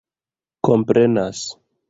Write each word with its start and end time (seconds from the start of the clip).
komprenas 0.67 1.41